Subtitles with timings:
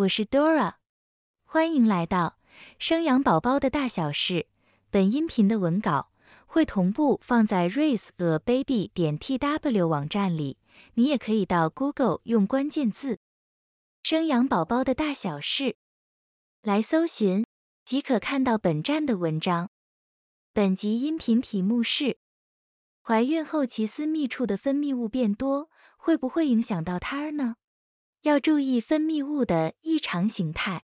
[0.00, 0.76] 我是 Dora，
[1.44, 2.38] 欢迎来到
[2.78, 4.46] 生养宝宝的大小事。
[4.88, 6.10] 本音频的文稿
[6.46, 10.56] 会同步放在 raise a baby 点 tw 网站里，
[10.94, 13.18] 你也可以到 Google 用关键字
[14.02, 15.76] “生养宝宝的大小事”
[16.62, 17.44] 来搜寻，
[17.84, 19.68] 即可看到本站的文章。
[20.54, 22.16] 本集音频题目是：
[23.02, 27.56] 怀孕后其私密处的分泌物变多，会不会影响到胎儿呢？
[28.22, 30.82] 要注意分泌物的异常形态。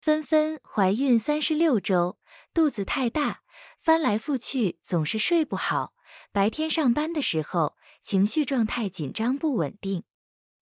[0.00, 2.18] 芬芬怀孕三十六周，
[2.52, 3.42] 肚子太大，
[3.78, 5.94] 翻来覆去总是睡不好。
[6.32, 10.04] 白天上班的时候，情绪状态紧张不稳定，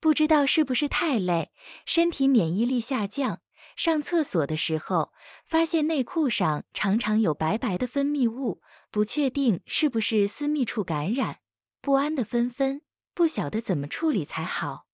[0.00, 1.50] 不知道是不是太累，
[1.84, 3.40] 身体免疫力下降。
[3.76, 5.12] 上厕所的时候，
[5.44, 11.40] 发现内裤上常常有白白的分泌物，不确定是不是私密处感染。
[11.80, 12.82] 不安的芬芬
[13.12, 14.86] 不晓得怎么处理才好。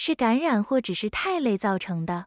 [0.00, 2.26] 是感染或只是太累造成的。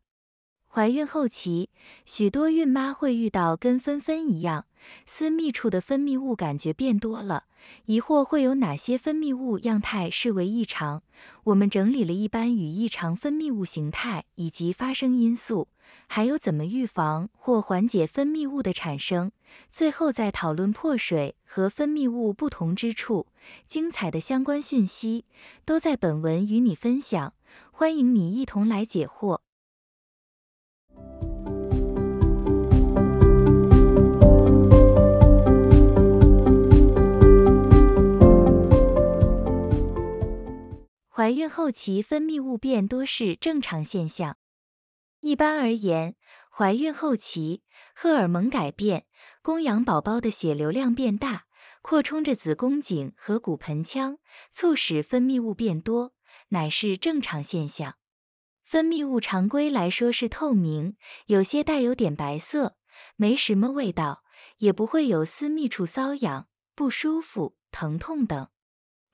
[0.68, 1.70] 怀孕后期，
[2.06, 4.66] 许多孕妈会遇到跟芬芬一样，
[5.06, 7.46] 私密处的分泌物感觉变多了，
[7.86, 11.02] 疑惑会有哪些分泌物样态视为异常？
[11.46, 15.70] 我们整理了一般与异常分泌物形态以及发生因素，
[16.08, 19.32] 还有怎么预防或缓解分泌物的产生。
[19.70, 23.28] 最后再讨论破水和分泌物不同之处。
[23.66, 25.26] 精彩的相关讯息
[25.66, 27.34] 都在本文与你分享。
[27.72, 29.40] 欢迎你一同来解惑。
[41.14, 44.38] 怀孕后期分泌物变多是正常现象。
[45.20, 46.16] 一般而言，
[46.50, 47.62] 怀孕后期
[47.94, 49.06] 荷尔蒙改变，
[49.44, 51.44] 供养宝宝的血流量变大，
[51.84, 54.18] 扩充着子宫颈和骨盆腔，
[54.50, 56.14] 促使分泌物变多。
[56.52, 57.96] 乃是正常现象。
[58.64, 62.78] 分泌物常规来说是透明，有些带有点白色，
[63.18, 64.24] 没什么味道，
[64.60, 68.48] 也不会有私密处瘙痒、不舒服、疼痛等。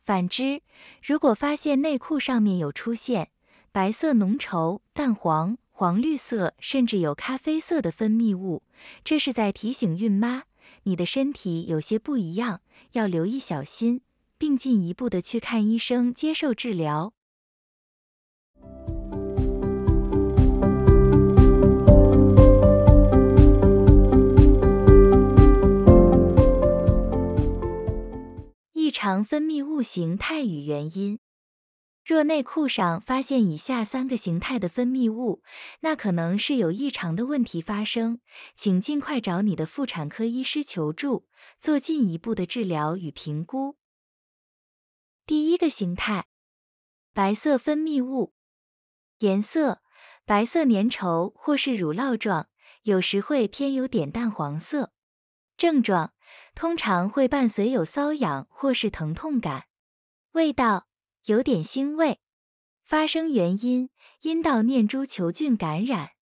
[0.04, 0.62] 反之，
[1.04, 3.32] 如果发现内裤上面有出现
[3.72, 8.64] 白色、浓稠、淡黄、黄绿色，甚至有咖啡色的分泌物，
[9.04, 10.44] 这是在提醒孕妈，
[10.84, 12.62] 你的身体有些不一样，
[12.92, 14.02] 要留意小心，
[14.38, 17.14] 并进一步的去看医生接受治疗。
[28.88, 31.20] 异常分泌物形态与原因：
[32.06, 35.44] 若内裤上发现以下三个形态的分泌物，
[35.82, 38.22] 那可能是有异常的问题发生，
[38.56, 41.28] 请尽快找你的妇产科医师求助，
[41.60, 43.76] 做进一步的治疗与评估。
[45.26, 46.28] 第一个形态，
[47.14, 48.34] 白色分泌物，
[49.20, 49.82] 颜色
[50.24, 52.48] 白色粘稠或是乳酪状，
[52.84, 54.94] 有时会偏有点淡黄色。
[55.58, 56.14] 症状。
[56.54, 59.68] 通常会伴随有瘙痒或是疼痛感，
[60.32, 60.88] 味道
[61.26, 62.20] 有点腥味。
[62.84, 63.90] 发生原因：
[64.22, 66.14] 阴道念珠球菌感染。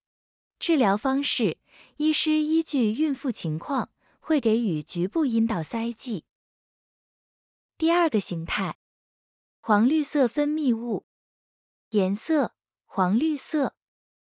[0.60, 1.60] 治疗方式：
[1.98, 6.26] 医师依据孕妇情况会给予局部阴道塞剂。
[7.78, 8.78] 第二个形态，
[9.62, 11.06] 黄绿色分泌物，
[11.92, 13.76] 颜色黄绿色。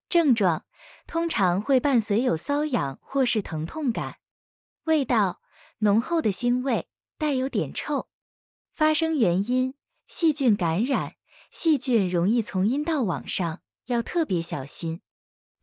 [0.09, 0.67] 症状
[1.07, 4.19] 通常会伴随有瘙痒或是疼痛感，
[4.85, 5.41] 味道。
[5.79, 6.87] 浓厚的腥味，
[7.19, 8.09] 带有点臭。
[8.71, 9.75] 发生原因：
[10.07, 11.17] 细菌感染，
[11.51, 15.01] 细菌容易从阴道往上，要特别小心。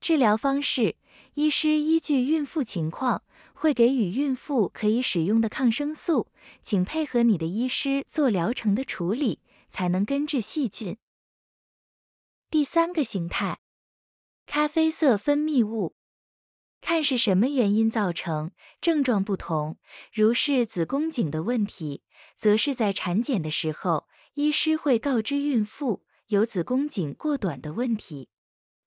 [0.01, 0.97] 治疗方式：
[1.35, 6.27] 医师依据孕妇情况，会给予孕妇可以使用的抗生素，
[6.61, 10.97] 请配合你的医师做疗程的处理，才能根治细菌。
[12.49, 13.59] 第三个形态，
[14.45, 15.95] 咖啡色分泌物。
[16.81, 18.51] 看是什么原因造成，
[18.81, 19.77] 症状不同。
[20.13, 22.03] 如是子宫颈的问题，
[22.37, 28.29] 则是在产检的时候，医师会告知孕妇有子宫颈过短的问题。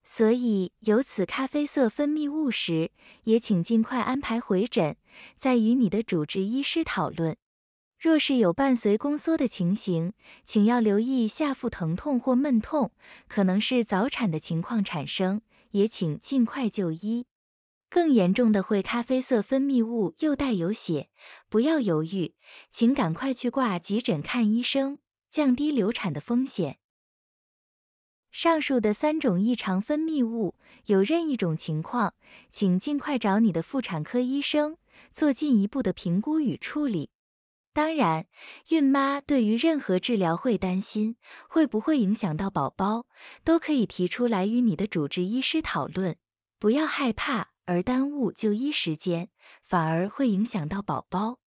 [0.04, 2.90] 所以有此咖啡色分泌物时，
[3.24, 4.96] 也请尽快安排回诊，
[5.36, 7.36] 再与你的主治医师讨论。
[8.00, 10.12] 若是有伴随宫缩的情形，
[10.44, 12.90] 请要留意下腹疼痛或闷痛，
[13.28, 17.26] 可能是早产的情况产生，也请尽快就医。
[17.92, 21.10] 更严重的会咖啡色分泌物又带有血，
[21.50, 22.34] 不要犹豫，
[22.70, 24.96] 请赶快去挂急诊看医生，
[25.30, 26.78] 降低流产的风险。
[28.30, 30.54] 上述的三种异常分泌物
[30.86, 32.14] 有任一种情况，
[32.50, 34.78] 请尽快找你的妇产科医生
[35.12, 37.10] 做进一步的评估与处理。
[37.74, 38.26] 当然，
[38.70, 41.16] 孕妈对于任何治疗会担心
[41.46, 43.04] 会不会影响到宝宝，
[43.44, 46.16] 都可以提出来与你的主治医师讨论，
[46.58, 49.28] 不要害怕而耽误就医时间，
[49.62, 51.38] 反而会影响到宝宝。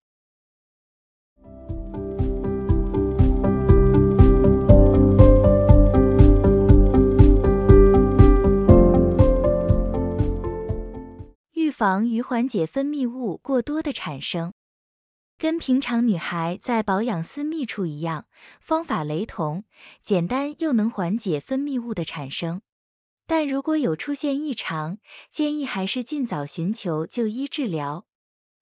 [11.52, 14.54] 预防与缓解分泌物过多的产生。
[15.38, 18.28] 跟平常女孩在保养私密处一样，
[18.62, 19.66] 方法雷同，
[20.02, 22.62] 简单又能缓解分泌物的产生。
[23.28, 25.00] 但如果有出现异常，
[25.32, 28.06] 建议还是尽早寻求就医治疗。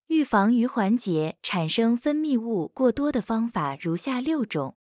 [0.08, 4.78] 预防与缓解产生分泌物过多的方法如下六种。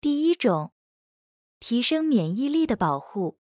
[0.00, 0.72] 第一种，
[1.60, 3.38] 提升免疫力的保护。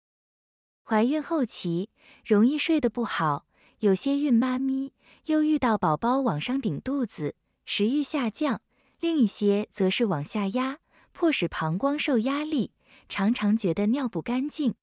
[0.82, 1.90] 怀孕后期
[2.24, 3.46] 容易睡得不好，
[3.78, 4.92] 有些孕妈咪
[5.26, 7.34] 又遇到宝宝往上顶肚子。
[7.64, 8.62] 食欲下降，
[8.98, 10.78] 另一些则是往下压，
[11.12, 12.72] 迫使膀胱受压力，
[13.08, 14.74] 常常觉得尿不干净。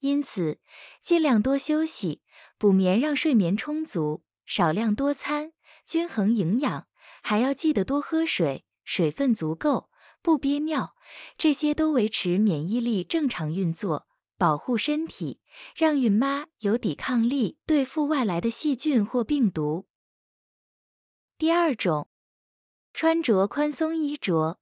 [0.00, 0.60] 因此，
[1.02, 2.22] 尽量多休息，
[2.58, 5.52] 补眠，让睡眠充足，少量多餐，
[5.86, 6.86] 均衡营养，
[7.22, 9.88] 还要记得多喝水，水分足够，
[10.20, 10.94] 不憋尿，
[11.38, 14.06] 这些都维持免疫力正常运作，
[14.36, 15.40] 保护身体，
[15.74, 19.86] 让孕妈有抵抗力对付外来的细菌或病毒。
[21.38, 22.08] 第二种。
[22.92, 24.58] 穿着宽松衣着，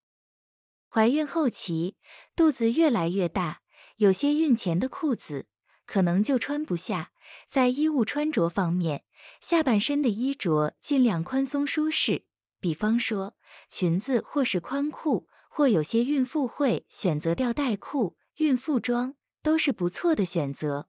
[0.86, 1.96] 怀孕后期
[2.36, 3.62] 肚子越来越大，
[3.98, 5.46] 有些孕前的裤子
[5.86, 7.12] 可能就穿不下。
[7.48, 9.04] 在衣物穿着方面，
[9.40, 12.24] 下半身的衣着尽量宽松舒适，
[12.58, 13.36] 比方说
[13.68, 20.88] 裙子或是宽裤，或有些孕妇会选择吊带裤、孕妇装，都是不错的选择。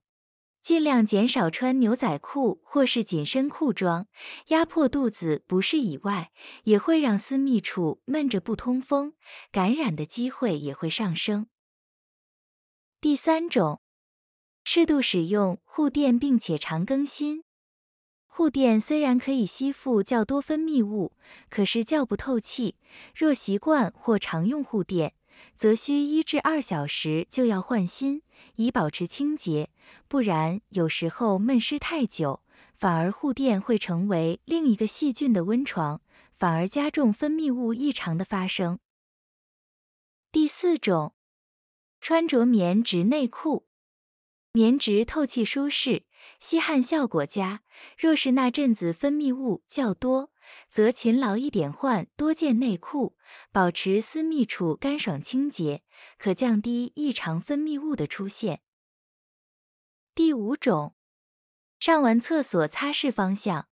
[0.62, 4.06] 尽量减少穿牛仔裤或是紧身裤装，
[4.48, 6.30] 压迫肚子不适以外，
[6.64, 9.14] 也会让私密处闷着不通风，
[9.50, 11.48] 感染的机会也会上升。
[13.00, 13.80] 第三种，
[14.62, 17.44] 适度使用护垫，并且常更新。
[18.26, 21.12] 护垫虽然可以吸附较多分泌物，
[21.48, 22.76] 可是较不透气，
[23.14, 25.14] 若习惯或常用护垫。
[25.56, 28.20] 则需一至二小时就要换新，
[28.56, 29.70] 以保持清洁。
[30.06, 32.42] 不然，有时候闷湿太久，
[32.74, 36.02] 反而护垫会成为另一个细菌的温床，
[36.34, 38.78] 反而加重分泌物异常的发生。
[40.30, 41.14] 第四种，
[42.00, 43.66] 穿着棉质内裤，
[44.52, 46.04] 棉质透气舒适，
[46.38, 47.62] 吸汗效果佳。
[47.98, 50.30] 若是那阵子分泌物较多。
[50.68, 53.16] 则勤劳一点换多件内裤，
[53.52, 55.84] 保持私密处干爽清洁，
[56.18, 58.60] 可降低异常分泌物的出现。
[60.12, 60.96] 第五种，
[61.78, 63.68] 上完厕所擦拭方向，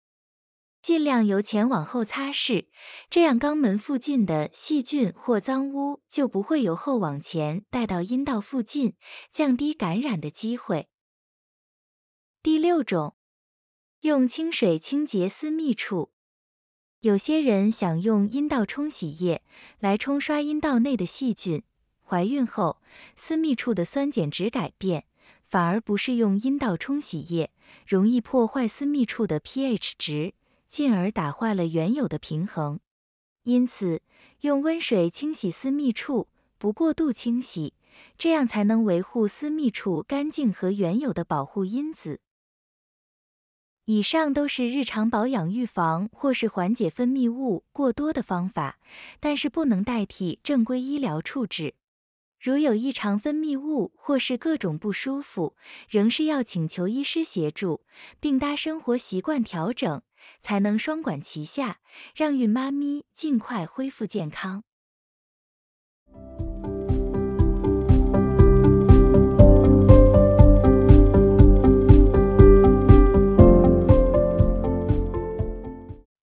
[0.85, 2.67] 尽量由前往后擦拭，
[3.09, 8.93] 这样肛门附近的细菌或脏污就不会由后往前带到阴道附近，
[9.31, 10.87] 降低感染的机会。
[12.43, 13.15] 第六种，
[14.01, 16.11] 用清水清洁私密处。
[16.99, 19.41] 有些人想用阴道冲洗液
[19.79, 21.63] 来冲刷阴道内的细菌，
[22.03, 22.79] 怀孕后
[23.15, 25.05] 私密处的酸碱值改变，
[25.41, 27.49] 反而不是用阴道冲洗液，
[27.87, 30.35] 容易破坏私密处的 pH 值，
[30.75, 32.81] 进而打坏了原有的平衡。
[33.43, 34.01] 因此，
[34.41, 36.27] 用温水清洗私密处，
[36.57, 37.73] 不过度清洗，
[38.17, 42.19] 这样才能维护私密处干净和原有的保护因子。
[43.85, 48.77] 以上都是日常保养、预防或是缓解分泌物过多的方法，
[49.21, 51.75] 但是不能代替正规医疗处置。
[52.37, 55.55] 如有异常分泌物或是各种不舒服，
[55.89, 57.85] 仍是要请求医师协助，
[58.19, 60.01] 并搭生活习惯调整，
[60.39, 61.79] 才能双管齐下，
[62.15, 64.63] 让孕妈咪尽快恢复健康。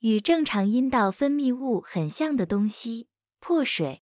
[0.01, 3.07] 与正常阴道分泌物很像的东西——
[3.39, 4.03] 破水。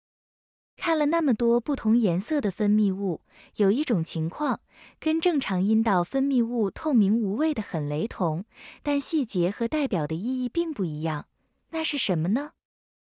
[0.84, 3.20] 看了那么多不同颜色的分泌物，
[3.54, 4.62] 有一种情况
[4.98, 8.44] 跟正常阴道分泌物透明无味的很雷同，
[8.82, 11.28] 但细节和代表的意义并不一样。
[11.70, 12.54] 那是什么呢？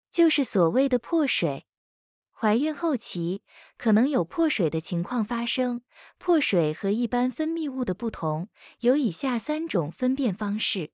[0.10, 1.65] 就是所谓的破水。
[2.32, 3.44] 怀孕后期
[3.77, 5.82] 可能有破水的情况发生。
[6.17, 8.48] 破水和一般分泌物的不同，
[8.79, 10.91] 有以下三种分辨方式。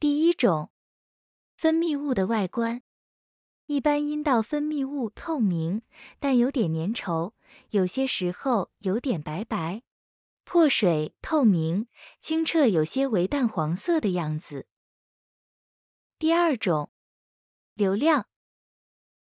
[0.00, 0.70] 第一种，
[1.56, 2.82] 分泌物的外观，
[3.70, 5.82] 一般阴道分泌物透明，
[6.18, 7.34] 但有点粘稠，
[7.68, 9.82] 有些时候有点白白。
[10.42, 11.86] 破水透明、
[12.20, 14.66] 清澈，有些为淡黄色的样子。
[16.18, 16.90] 第二种，
[17.74, 18.26] 流量。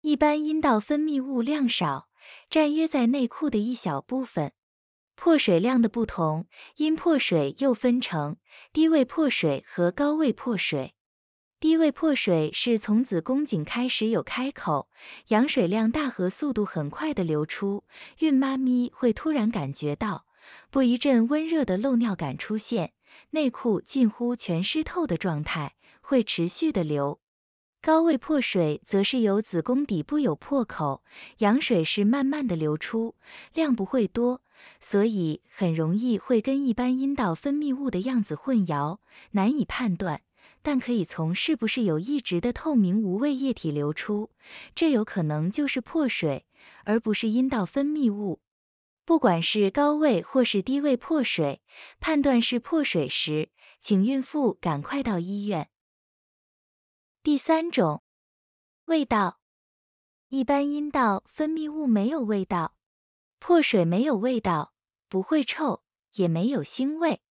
[0.01, 2.09] 一般阴道分泌物量少，
[2.49, 4.53] 占约在内裤的一小部分。
[5.13, 8.37] 破水量的不同，阴破水又分成
[8.73, 10.95] 低位破水和高位破水。
[11.59, 14.87] 低位破水是从子宫颈开始有开口，
[15.27, 17.83] 羊水量大和速度很快的流出，
[18.19, 20.25] 孕妈咪会突然感觉到
[20.71, 22.93] 不一阵温热的漏尿感出现，
[23.31, 27.19] 内裤近乎全湿透的状态，会持续的流。
[27.81, 31.03] 高位破水则是由子宫底部有破口，
[31.39, 33.15] 羊水是慢慢的流出，
[33.53, 34.41] 量不会多，
[34.79, 38.99] 所以很容易会跟一般阴道分泌物的样子混淆，
[39.31, 40.21] 难以判断。
[40.61, 44.31] 但可以从是不是有一直的透明无味液体流出，
[44.75, 46.45] 这有可能就是破水，
[46.83, 48.41] 而不是阴道分泌物。
[49.05, 51.61] 不管是高位或是低位破水，
[51.99, 53.49] 判断是破水时，
[53.79, 55.69] 请孕妇赶快到医院。
[57.23, 58.03] 第三种，
[58.85, 59.39] 味道，
[60.27, 62.75] 一般阴道分泌物没有味道，
[63.39, 64.73] 破水没有味道，
[65.07, 65.81] 不会臭，
[66.13, 67.21] 也没有腥味。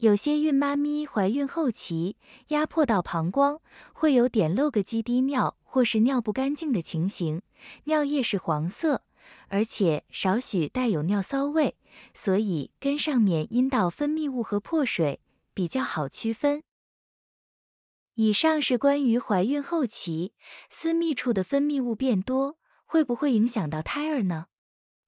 [0.00, 2.16] 有些孕妈咪怀孕后期
[2.48, 3.60] 压迫到膀胱，
[3.92, 7.42] 会有点漏个几滴尿或是尿不干净的情形，
[7.84, 9.02] 尿液是黄色，
[9.48, 11.76] 而且少许带有尿骚味，
[12.14, 15.20] 所以跟上面阴道分泌物和破水
[15.52, 16.62] 比较好区分。
[18.14, 20.32] 以上是关于怀孕后期
[20.70, 24.46] 私密处的分泌物变多会不会影响到胎儿呢？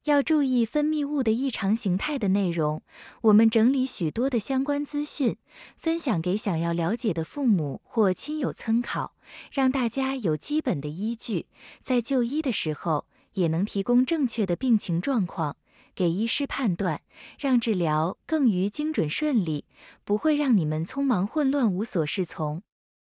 [0.05, 2.83] 要注意分泌物的异常形态的内容，
[3.21, 5.37] 我们整理许多的相关资讯，
[5.77, 9.15] 分享给想要了解的父母或亲友参考，
[9.53, 11.47] 让大家有基本的依据，
[11.85, 15.57] 在就医的时候也能提供正确的病情状况，
[15.95, 17.03] 给医师判断，
[17.39, 19.67] 让治疗更于精准顺利，
[20.05, 22.63] 不会让你们匆忙混乱无所适从。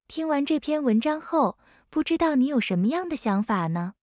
[0.08, 1.58] 听完这篇文章后，
[1.90, 3.96] 不知道你有什么样的想法呢？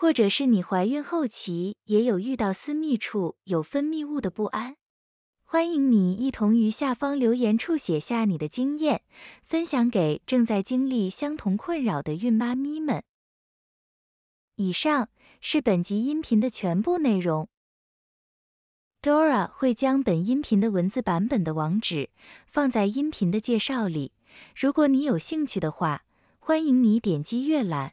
[0.00, 4.76] 或者是你怀孕后期也有遇到私密处有分泌物的不安？
[5.44, 9.02] 欢迎你一同于下方留言处写下你的经验，
[9.42, 13.02] 分享给正在经历相同困扰的孕妈咪们。
[14.56, 15.10] 以上
[15.42, 17.50] 是本集音频的全部内容。
[19.02, 22.08] Dora 会将本音频的文字版本的网址
[22.46, 24.12] 放在音频的介绍里。
[24.56, 26.06] 如果你有兴趣的话，
[26.38, 27.92] 欢迎你点击阅览，